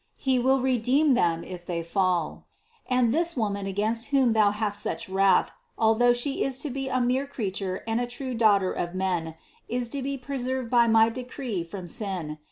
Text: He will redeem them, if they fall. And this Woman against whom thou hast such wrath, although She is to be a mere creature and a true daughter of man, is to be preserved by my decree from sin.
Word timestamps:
He 0.17 0.39
will 0.39 0.61
redeem 0.61 1.13
them, 1.13 1.43
if 1.43 1.63
they 1.63 1.83
fall. 1.83 2.47
And 2.89 3.13
this 3.13 3.37
Woman 3.37 3.67
against 3.67 4.07
whom 4.07 4.33
thou 4.33 4.49
hast 4.49 4.81
such 4.81 5.07
wrath, 5.07 5.51
although 5.77 6.11
She 6.11 6.43
is 6.43 6.57
to 6.65 6.71
be 6.71 6.87
a 6.89 6.99
mere 6.99 7.27
creature 7.27 7.83
and 7.85 8.01
a 8.01 8.07
true 8.07 8.33
daughter 8.33 8.71
of 8.73 8.95
man, 8.95 9.35
is 9.69 9.89
to 9.89 10.01
be 10.01 10.17
preserved 10.17 10.71
by 10.71 10.87
my 10.87 11.09
decree 11.09 11.63
from 11.63 11.87
sin. 11.87 12.39